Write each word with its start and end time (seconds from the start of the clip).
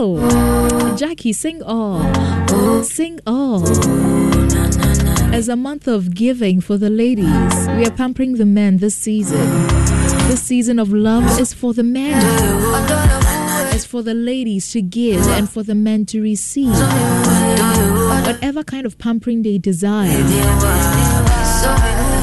Oh, 0.00 0.94
Jackie, 0.96 1.32
sing 1.32 1.60
all. 1.64 2.04
Sing 2.84 3.18
all. 3.26 3.66
As 5.34 5.48
a 5.48 5.56
month 5.56 5.88
of 5.88 6.14
giving 6.14 6.60
for 6.60 6.78
the 6.78 6.88
ladies, 6.88 7.26
we 7.76 7.84
are 7.84 7.90
pampering 7.90 8.34
the 8.34 8.46
men 8.46 8.76
this 8.76 8.94
season. 8.94 9.44
This 10.28 10.40
season 10.40 10.78
of 10.78 10.92
love 10.92 11.40
is 11.40 11.52
for 11.52 11.74
the 11.74 11.82
men. 11.82 12.22
It's 13.74 13.84
for 13.84 14.02
the 14.04 14.14
ladies 14.14 14.70
to 14.70 14.80
give 14.80 15.26
and 15.30 15.50
for 15.50 15.64
the 15.64 15.74
men 15.74 16.06
to 16.06 16.22
receive. 16.22 16.72
Whatever 18.24 18.62
kind 18.62 18.86
of 18.86 18.98
pampering 18.98 19.42
they 19.42 19.58
desire, 19.58 20.08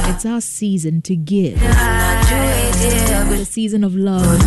it's 0.09 0.25
our 0.25 0.39
season 0.39 1.01
to 1.01 1.15
give. 1.17 1.61
The 3.45 3.51
season 3.51 3.83
of 3.83 3.95
love. 3.95 4.41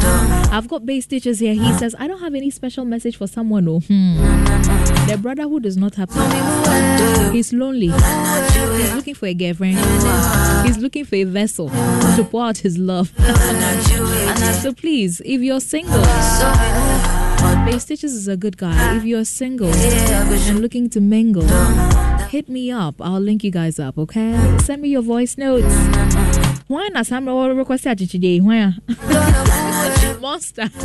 I've 0.52 0.66
got 0.66 0.84
base 0.84 1.04
stitches 1.04 1.38
here. 1.38 1.54
He 1.54 1.72
says, 1.74 1.94
I 2.00 2.08
don't 2.08 2.18
have 2.18 2.34
any 2.34 2.50
special 2.50 2.84
message 2.84 3.16
for 3.16 3.28
someone. 3.28 3.68
Oh, 3.68 3.78
hmm. 3.78 4.16
Their 5.06 5.16
brotherhood 5.16 5.66
is 5.66 5.76
not 5.76 5.94
happy. 5.94 6.18
He's 7.32 7.52
lonely. 7.52 7.86
He's 7.90 8.94
looking 8.94 9.14
for 9.14 9.26
a 9.26 9.34
girlfriend. 9.34 9.78
He's 10.66 10.78
looking 10.78 11.04
for 11.04 11.14
a 11.14 11.22
vessel 11.22 11.68
to 11.68 12.26
pour 12.28 12.46
out 12.46 12.58
his 12.58 12.76
love. 12.76 13.12
so 14.62 14.72
please, 14.72 15.22
if 15.24 15.42
you're 15.42 15.60
single, 15.60 16.02
Base 17.64 17.82
Stitches 17.84 18.14
is 18.14 18.26
a 18.26 18.36
good 18.36 18.56
guy. 18.56 18.96
If 18.96 19.04
you're 19.04 19.24
single 19.24 19.72
and 19.72 20.60
looking 20.60 20.90
to 20.90 21.00
mingle, 21.00 21.46
hit 22.26 22.48
me 22.48 22.72
up. 22.72 22.96
I'll 23.00 23.20
link 23.20 23.44
you 23.44 23.52
guys 23.52 23.78
up, 23.78 23.96
okay? 23.96 24.58
Send 24.58 24.82
me 24.82 24.88
your 24.88 25.02
voice 25.02 25.38
notes. 25.38 25.66
Why 26.68 26.88
not? 26.92 27.06
Some 27.06 27.26
request 27.26 27.84
today. 27.84 28.40
Why? 28.40 28.74
Monster. 30.20 30.68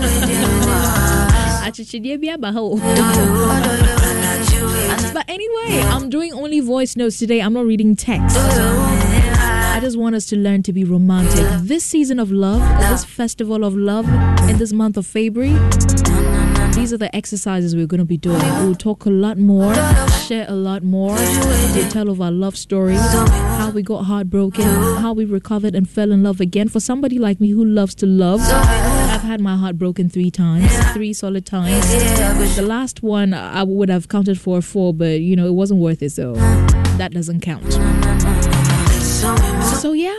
But 5.14 5.30
anyway, 5.30 5.82
I'm 5.82 6.10
doing 6.10 6.34
only 6.34 6.62
voice 6.62 6.96
notes 6.96 7.18
today. 7.18 7.42
I'm 7.42 7.54
not 7.54 7.66
reading 7.66 7.96
text. 7.98 8.38
I 8.38 9.80
just 9.82 9.98
want 9.98 10.16
us 10.16 10.26
to 10.28 10.38
learn 10.38 10.64
to 10.64 10.72
be 10.74 10.86
romantic. 10.86 11.46
This 11.62 11.84
season 11.84 12.18
of 12.20 12.32
love, 12.32 12.62
this 12.90 13.04
festival 13.04 13.66
of 13.66 13.76
love, 13.76 14.08
in 14.50 14.58
this 14.60 14.72
month 14.72 14.96
of 14.96 15.06
February, 15.06 15.54
these 16.74 16.94
are 16.94 16.98
the 16.98 17.10
exercises 17.14 17.76
we're 17.76 17.88
going 17.88 18.00
to 18.00 18.06
be 18.06 18.18
doing. 18.18 18.42
We'll 18.64 18.76
talk 18.76 19.06
a 19.06 19.10
lot 19.10 19.38
more, 19.38 19.74
share 20.28 20.46
a 20.48 20.56
lot 20.56 20.84
more. 20.84 21.16
We'll 21.16 21.90
tell 21.90 22.10
of 22.10 22.22
our 22.22 22.32
love 22.32 22.56
stories, 22.58 23.02
we 23.74 23.82
got 23.82 24.04
heartbroken, 24.04 24.64
how 24.64 25.14
we 25.14 25.26
recovered 25.26 25.74
and 25.76 25.90
fell 25.90 26.12
in 26.12 26.24
love 26.24 26.40
again. 26.40 26.70
For 26.70 26.80
somebody 26.80 27.18
like 27.18 27.40
me 27.40 27.50
who 27.50 27.66
loves 27.66 27.96
to 27.96 28.06
love, 28.06 28.40
I've 28.42 29.22
had 29.22 29.42
my 29.42 29.56
heart 29.56 29.78
broken 29.78 30.10
three 30.10 30.32
times, 30.32 30.72
three 30.94 31.14
solid 31.14 31.46
times. 31.46 31.86
The 32.56 32.62
last 32.62 33.02
one 33.02 33.34
I 33.34 33.64
would 33.64 33.90
have 33.90 34.08
counted 34.10 34.40
for 34.40 34.62
four, 34.62 34.94
but 34.94 35.22
you 35.22 35.36
know, 35.36 35.48
it 35.48 35.54
wasn't 35.54 35.80
worth 35.80 36.04
it, 36.04 36.12
so 36.12 36.34
that 36.98 37.12
doesn't 37.14 37.42
count. 37.42 37.74
So 39.82 39.94
yeah, 39.94 40.14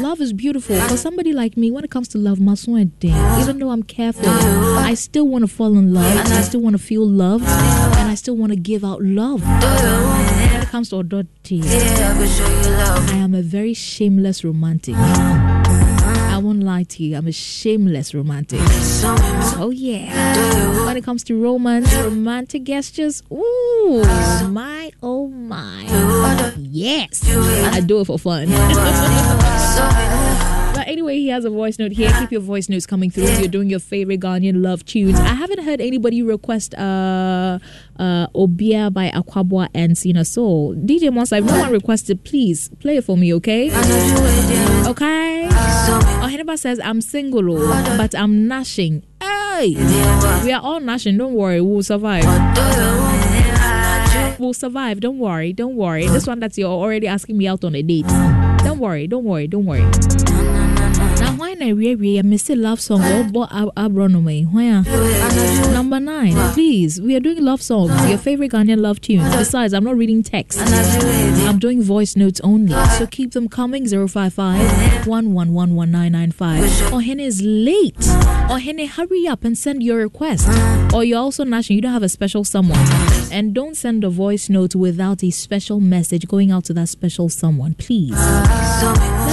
love 0.00 0.20
is 0.20 0.32
beautiful. 0.32 0.78
For 0.82 0.96
somebody 0.96 1.32
like 1.32 1.56
me, 1.56 1.70
when 1.70 1.84
it 1.84 1.90
comes 1.90 2.08
to 2.08 2.18
love, 2.18 2.38
my 2.38 2.54
son 2.54 2.92
even 3.02 3.58
though 3.58 3.70
I'm 3.70 3.82
careful, 3.82 4.28
I 4.28 4.94
still 4.94 5.26
want 5.26 5.42
to 5.42 5.48
fall 5.48 5.76
in 5.76 5.92
love. 5.92 6.16
I 6.30 6.42
still 6.42 6.60
want 6.60 6.76
to 6.76 6.82
feel 6.82 7.06
loved, 7.06 7.44
and 7.44 8.10
I 8.10 8.14
still 8.14 8.36
want 8.36 8.52
to 8.52 8.56
give 8.56 8.84
out 8.84 9.02
love. 9.02 9.42
Comes 10.76 10.90
to 10.90 10.96
Odoti, 10.96 11.62
I 11.64 13.16
am 13.16 13.34
a 13.34 13.40
very 13.40 13.72
shameless 13.72 14.44
romantic. 14.44 14.94
I 14.94 16.36
won't 16.36 16.62
lie 16.62 16.82
to 16.82 17.02
you, 17.02 17.16
I'm 17.16 17.26
a 17.26 17.32
shameless 17.32 18.12
romantic. 18.12 18.60
Oh 19.58 19.72
yeah. 19.74 20.84
When 20.84 20.98
it 20.98 21.02
comes 21.02 21.24
to 21.24 21.42
romance, 21.42 21.90
romantic 21.94 22.64
gestures, 22.64 23.22
ooh, 23.32 24.02
my 24.50 24.90
oh 25.02 25.28
my. 25.28 25.86
Yes. 26.58 27.22
I 27.26 27.80
do 27.80 28.00
it 28.00 28.04
for 28.04 28.18
fun. 28.18 28.48
Anyway, 30.86 31.16
he 31.18 31.28
has 31.28 31.44
a 31.44 31.50
voice 31.50 31.80
note 31.80 31.90
here. 31.90 32.12
Keep 32.20 32.30
your 32.30 32.40
voice 32.40 32.68
notes 32.68 32.86
coming 32.86 33.10
through 33.10 33.24
if 33.24 33.40
you're 33.40 33.48
doing 33.48 33.68
your 33.68 33.80
favorite 33.80 34.20
Ghanaian 34.20 34.62
love 34.62 34.84
tunes. 34.84 35.18
I 35.18 35.34
haven't 35.34 35.64
heard 35.64 35.80
anybody 35.80 36.22
request 36.22 36.74
uh 36.74 37.58
uh 37.98 38.26
Obia 38.28 38.92
by 38.92 39.10
Aquabwa 39.10 39.68
and 39.74 39.98
Sina 39.98 40.24
Soul. 40.24 40.74
DJ 40.76 41.12
Monster, 41.12 41.36
if 41.36 41.44
no 41.44 41.58
one 41.58 41.72
requested, 41.72 42.22
please 42.22 42.68
play 42.78 42.98
it 42.98 43.04
for 43.04 43.16
me, 43.16 43.34
okay? 43.34 43.70
Okay? 44.86 45.48
Oh, 45.50 46.28
Hannibal 46.30 46.56
says, 46.56 46.78
I'm 46.78 47.00
single, 47.00 47.56
but 47.96 48.14
I'm 48.14 48.46
gnashing. 48.46 49.02
Hey! 49.20 49.74
We 50.44 50.52
are 50.52 50.62
all 50.62 50.78
gnashing, 50.80 51.18
don't 51.18 51.34
worry, 51.34 51.60
we'll 51.60 51.82
survive. 51.82 52.24
We'll 54.38 54.54
survive, 54.54 55.00
don't 55.00 55.18
worry, 55.18 55.52
don't 55.52 55.76
worry. 55.76 56.06
This 56.06 56.26
one 56.26 56.40
that 56.40 56.56
you're 56.58 56.68
already 56.70 57.08
asking 57.08 57.38
me 57.38 57.48
out 57.48 57.64
on 57.64 57.74
a 57.74 57.82
date. 57.82 58.06
Don't 58.64 58.78
worry, 58.78 59.06
don't 59.06 59.24
worry, 59.24 59.46
don't 59.48 59.64
worry. 59.64 59.84
Why 61.56 61.68
na 61.68 61.74
we 61.74 61.94
we 61.96 62.20
miss 62.20 62.50
a 62.50 62.54
love 62.54 62.82
song 62.82 63.02
or 63.02 63.24
bo 63.24 63.46
abronomy? 63.46 64.44
Why? 64.44 64.82
Ah? 64.84 65.70
Number 65.72 65.98
nine, 65.98 66.34
please. 66.52 67.00
We 67.00 67.16
are 67.16 67.20
doing 67.20 67.42
love 67.42 67.62
songs, 67.62 67.92
your 68.10 68.18
favorite 68.18 68.52
Ghanaian 68.52 68.80
love 68.80 69.00
tunes. 69.00 69.24
Besides, 69.34 69.72
I'm 69.72 69.84
not 69.84 69.96
reading 69.96 70.22
text. 70.22 70.58
I'm 70.60 71.58
doing 71.58 71.82
voice 71.82 72.14
notes 72.14 72.42
only. 72.44 72.74
So 72.98 73.06
keep 73.06 73.32
them 73.32 73.48
coming 73.48 73.88
055 73.88 75.06
1111995. 75.06 76.92
Or 76.92 77.00
Hene 77.00 77.20
is 77.20 77.40
late. 77.42 78.06
Or 78.50 78.58
Hene, 78.58 78.86
hurry 78.86 79.26
up 79.26 79.42
and 79.42 79.56
send 79.56 79.82
your 79.82 79.96
request. 79.96 80.46
Or 80.92 81.04
you're 81.04 81.20
also 81.20 81.44
national, 81.44 81.76
you 81.76 81.80
don't 81.80 81.92
have 81.92 82.02
a 82.02 82.10
special 82.10 82.44
someone. 82.44 82.84
And 83.32 83.54
don't 83.54 83.76
send 83.76 84.04
a 84.04 84.10
voice 84.10 84.50
note 84.50 84.74
without 84.74 85.24
a 85.24 85.30
special 85.30 85.80
message 85.80 86.28
going 86.28 86.50
out 86.50 86.64
to 86.66 86.74
that 86.74 86.90
special 86.90 87.30
someone, 87.30 87.72
please. 87.74 88.12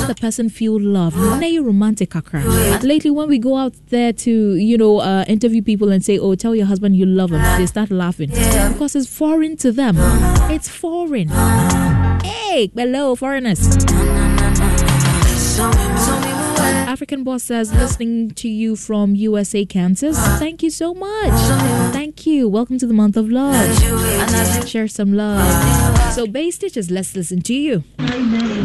Let 0.04 0.18
the 0.18 0.22
person 0.22 0.50
feel 0.50 0.82
love. 0.82 1.16
Now 1.16 1.48
you 1.48 1.64
romantic 1.64 2.10
kakra. 2.10 2.44
Lately, 2.84 3.10
when 3.10 3.30
we 3.30 3.40
go 3.40 3.56
out 3.56 3.74
there 3.88 4.12
to, 4.12 4.56
you 4.56 4.78
know, 4.78 5.00
uh, 5.00 5.24
interview 5.30 5.62
people 5.62 5.94
and 5.94 6.04
say, 6.04 6.20
oh, 6.20 6.36
tell 6.36 6.54
your 6.54 6.66
husband 6.66 6.98
you 6.98 7.06
love 7.06 7.32
him, 7.32 7.42
they 7.58 7.66
start 7.66 7.90
laughing. 7.90 8.30
Because 8.30 8.98
it's 8.98 9.08
foreign 9.08 9.56
to 9.58 9.72
them. 9.72 9.96
It's 10.52 10.68
foreign. 10.68 11.30
Hey, 12.22 12.70
hello, 12.76 13.16
foreigners. 13.16 13.78
African 16.86 17.24
Boss 17.24 17.44
says, 17.44 17.74
listening 17.74 18.32
to 18.32 18.50
you 18.50 18.76
from 18.76 19.16
USA, 19.16 19.66
Kansas. 19.66 20.18
Thank 20.38 20.64
you 20.64 20.70
so 20.70 20.94
much. 20.94 21.94
Thank 21.94 22.28
you. 22.28 22.50
Welcome 22.50 22.78
to 22.80 22.88
the 22.88 22.94
month 22.94 23.16
of 23.16 23.30
love. 23.30 24.68
Share 24.68 24.90
some 24.90 25.14
love. 25.14 26.14
So, 26.14 26.28
Bay 26.28 26.52
Stitches, 26.52 26.92
let's 26.92 27.16
listen 27.16 27.42
to 27.44 27.54
you. 27.54 27.86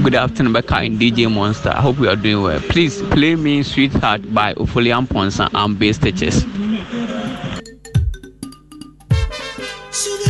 Good 0.02 0.14
afternoon, 0.14 0.52
Becca 0.52 0.76
and 0.76 0.98
DJ 0.98 1.30
Monster. 1.30 1.70
I 1.70 1.80
hope 1.80 1.98
you 1.98 2.08
are 2.08 2.16
doing 2.16 2.42
well. 2.42 2.60
Please 2.60 3.02
play 3.02 3.34
me 3.34 3.62
Sweetheart 3.62 4.32
by 4.32 4.54
Ofori 4.54 4.92
Amponsah 4.94 5.50
and 5.52 5.78
Bay 5.78 5.92
Stitches. 5.92 6.46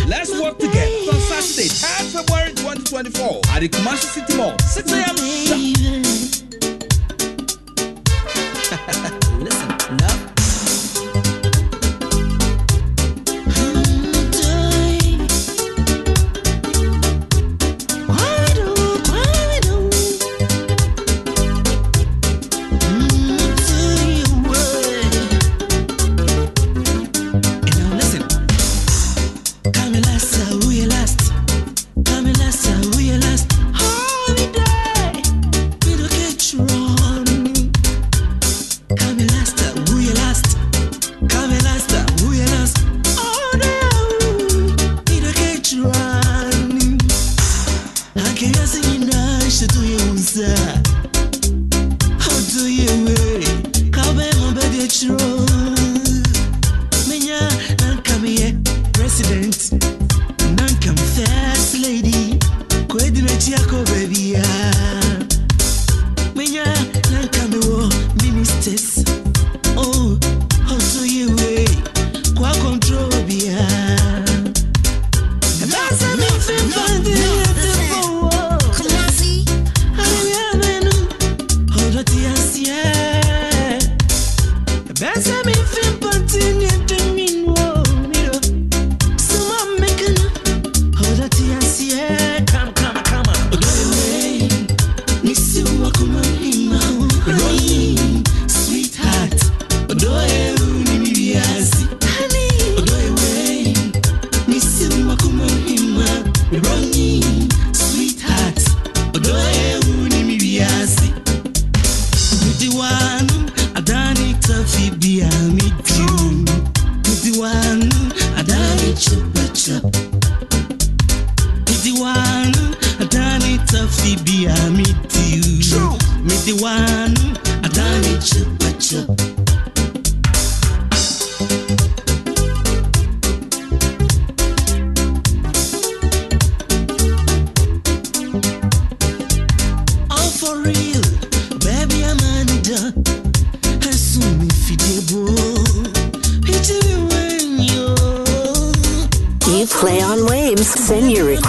Let's 0.08 0.32
work 0.40 0.58
together 0.58 1.12
on 1.12 1.20
Saturday, 1.20 1.68
10 1.68 2.24
February 2.24 2.54
2024 2.54 3.40
at 3.50 3.60
the 3.60 3.68
Kumasi 3.68 4.08
City 4.14 4.36
Mall, 4.36 4.58
6 4.58 4.92
a.m. 9.02 9.22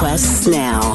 requests 0.01 0.47
now. 0.47 0.88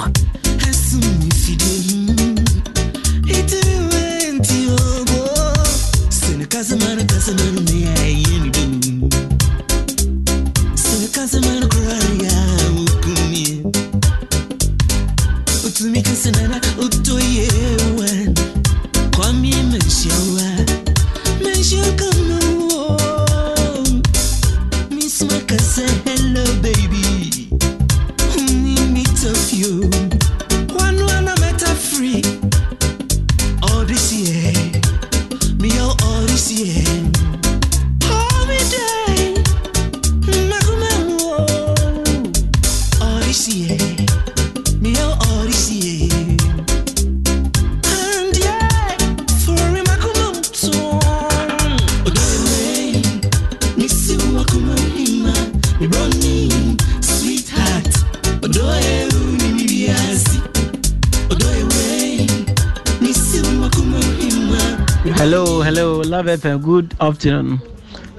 FM. 66.22 66.62
Good 66.62 66.94
afternoon. 67.00 67.60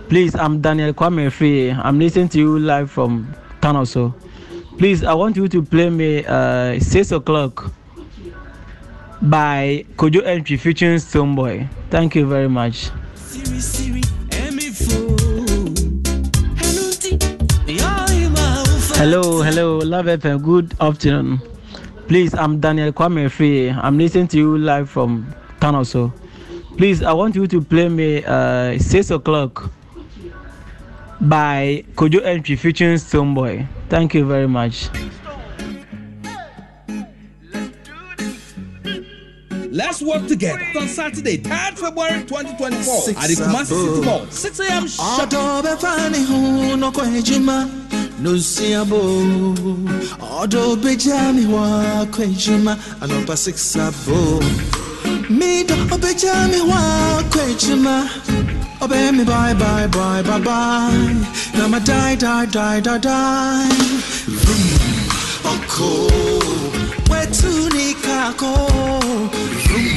Please, 0.09 0.35
I'm 0.35 0.59
Daniel 0.59 0.93
Kwame 0.93 1.31
Free. 1.31 1.71
I'm 1.71 1.97
listening 1.97 2.27
to 2.29 2.37
you 2.39 2.59
live 2.59 2.91
from 2.91 3.33
Tanoso. 3.61 4.13
Please, 4.77 5.03
I 5.03 5.13
want 5.13 5.37
you 5.37 5.47
to 5.47 5.61
play 5.63 5.89
me 5.89 6.25
uh, 6.25 6.77
6 6.79 7.11
o'clock 7.13 7.71
by 9.21 9.85
Kojo 9.95 10.21
Antwi 10.25 10.59
featuring 10.59 10.97
Stonebwoy. 10.97 11.69
Thank 11.89 12.15
you 12.15 12.25
very 12.27 12.49
much. 12.49 12.89
Hello, 18.97 19.41
hello, 19.41 19.77
Love 19.79 20.05
FM. 20.07 20.43
Good 20.43 20.75
afternoon. 20.81 21.39
Please, 22.07 22.33
I'm 22.33 22.59
Daniel 22.59 22.91
Kwame 22.91 23.31
Free. 23.31 23.69
I'm 23.69 23.97
listening 23.97 24.27
to 24.29 24.37
you 24.37 24.57
live 24.57 24.89
from 24.89 25.33
Tanoso. 25.61 26.11
Please, 26.77 27.01
I 27.01 27.13
want 27.13 27.35
you 27.35 27.47
to 27.47 27.61
play 27.61 27.87
me 27.87 28.23
uh, 28.25 28.77
6 28.77 29.11
o'clock 29.11 29.71
by 31.21 31.83
Kojo 31.95 32.19
Antwi 32.21 32.57
featuring 32.57 32.95
Stonebwoy. 32.97 33.65
Thank 33.89 34.13
you 34.13 34.25
very 34.25 34.47
much. 34.47 34.89
Let's 39.71 40.01
work 40.01 40.27
together 40.27 40.63
on 40.79 40.87
Saturday, 40.87 41.37
3rd 41.37 41.77
February 41.77 42.21
2024 42.23 43.01
Six 43.01 43.19
at 43.23 43.27
the 43.27 43.35
Kumasi 43.43 43.65
City 43.65 44.05
Mall, 44.05 44.25
6 44.27 44.59
a.m. 44.59 44.87
sharp. 44.87 45.29
nusiabo 48.21 48.97
ọdọ 50.41 50.75
bẹjá 50.83 51.19
wa 51.53 52.05
kwejuma 52.05 52.77
anọpa 53.01 53.35
six 53.37 53.75
abo 53.75 54.39
me 55.29 55.63
do 55.63 55.75
obeja 55.95 56.47
me 56.51 56.61
wa 56.61 57.23
kwechima 57.29 58.09
obe 58.81 59.11
me 59.11 59.23
bye 59.23 59.53
bye 59.53 59.87
bye 59.87 60.21
bye 60.21 60.39
bye. 60.39 61.15
Na 61.57 61.67
ma 61.67 61.79
die 61.79 62.15
die 62.15 62.45
die 62.55 62.81
die 62.81 62.99
die. 62.99 63.69
Vroom. 64.41 64.63
Oko. 65.51 65.89
Wetu 67.09 67.53
ni 67.75 67.87
kako 68.05 68.53
vroom. 69.65 69.87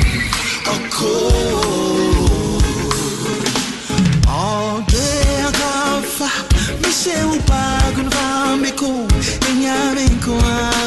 Oko. 0.75 1.13
All 4.29 4.81
day 4.93 5.43
agafa. 5.49 6.31
Me 6.83 6.91
se 7.01 7.17
upa 7.37 7.63
gunva 7.97 8.27
me 8.63 8.71
ko 8.81 8.91
enya 9.49 9.77
ah 10.41 10.78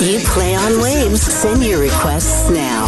You 0.00 0.18
play 0.20 0.54
on 0.56 0.80
waves. 0.80 1.20
Send 1.20 1.62
your 1.62 1.80
requests 1.80 2.48
now. 2.50 2.86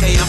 Hey, 0.00 0.18
I'm 0.18 0.28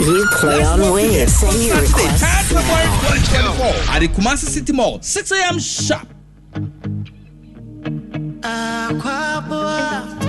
You 0.00 0.26
play 0.32 0.62
on 0.64 0.80
waves. 0.92 1.34
Send 1.34 1.62
your 1.62 1.76
requests. 1.80 2.22
At 3.88 4.00
the 4.00 4.08
Kumasi 4.08 4.48
City 4.48 4.72
Mall, 4.72 5.00
6 5.02 5.30
a.m. 5.32 5.58
sharp. 5.58 6.08
Uh, 8.42 10.19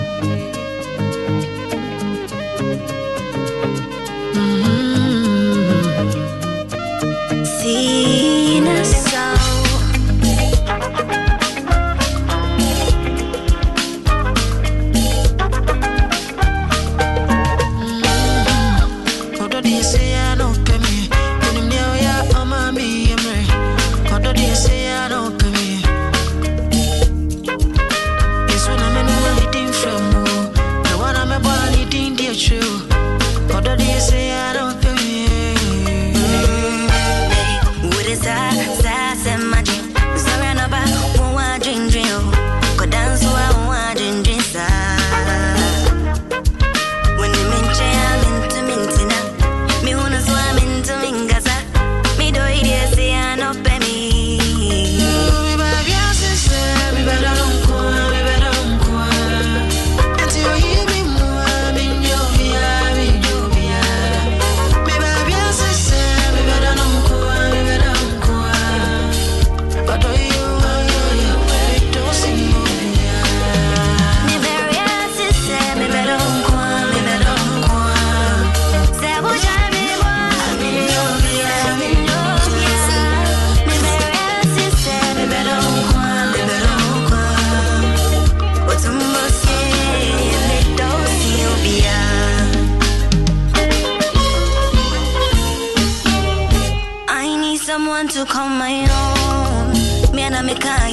amekaa 100.41 100.87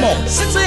more. 0.00 0.65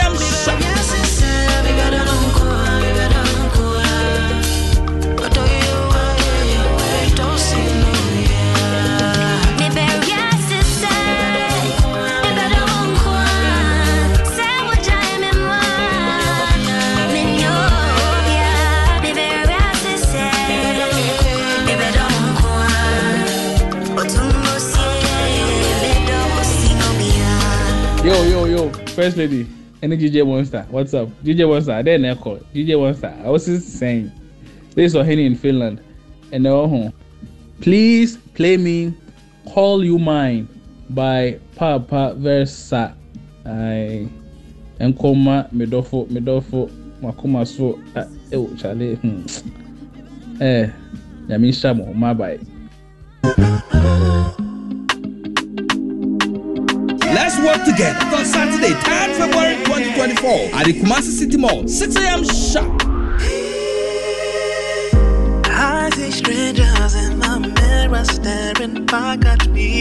first 28.99 29.17
lady 29.17 29.45
ẹni 29.81 29.95
jíjẹ 29.95 30.25
monster 30.25 30.65
what's 30.71 30.93
up 30.93 31.09
jíjẹ 31.23 31.47
monster 31.47 31.75
adé 31.75 31.91
ẹ̀ 31.97 32.01
nẹ́kọ̀ 32.01 32.37
jíjẹ 32.55 32.75
monster 32.81 33.11
just 33.45 33.67
saying. 33.79 34.11
based 34.75 34.95
on 34.95 35.05
henny 35.05 35.25
in 35.25 35.35
Finland 35.35 35.77
ẹ̀nẹ́ 36.31 36.51
ọ̀hún 36.63 36.85
uh-huh. 36.87 36.91
please 37.61 38.17
play 38.35 38.57
me 38.57 38.91
call 39.53 39.85
you 39.85 39.97
mine 39.99 40.45
by 40.89 41.35
papa 41.55 42.13
versa 42.17 42.93
ayi 43.45 44.07
nkɔma 44.79 45.35
medɔfo 45.57 45.99
medɔfo 46.13 46.69
makoma 47.01 47.45
so 47.47 47.79
a 47.95 48.01
ɛwɔ 48.31 48.47
kyale 48.59 48.95
hmm 49.01 49.21
eh, 50.41 50.67
ɛɛ 51.29 51.39
nyame. 51.39 52.39
work 57.45 57.63
together 57.65 58.05
on 58.15 58.25
Saturday, 58.25 58.73
10 58.73 59.13
February 59.15 59.55
2024 59.65 60.29
at 60.53 60.65
the 60.65 60.73
Kumasi 60.73 61.11
City 61.19 61.37
Mall, 61.37 61.67
6 61.67 61.95
a.m. 61.95 62.23
sharp. 62.23 62.81
I 65.45 65.89
see 65.95 66.11
strangers 66.11 66.95
in 66.95 67.19
the 67.19 67.39
mirror 67.55 68.05
staring 68.05 68.85
back 68.85 69.25
at 69.25 69.47
me. 69.49 69.69